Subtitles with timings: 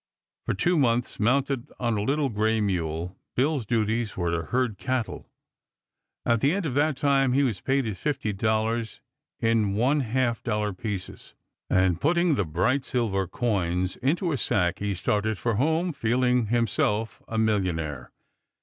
[0.47, 5.29] For two months, mounted on a little gray mule, Bill's duties were to herd cattle.
[6.25, 8.99] At the end of that time he was paid his $50
[9.41, 11.35] in one half dollar pieces,
[11.69, 17.21] and, putting the bright silver coins into a sack, he started for home, feeling himself
[17.27, 18.11] a millionaire.